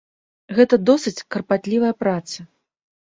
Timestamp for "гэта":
0.59-0.79